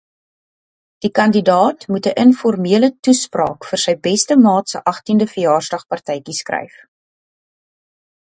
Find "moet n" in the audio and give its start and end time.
1.91-2.17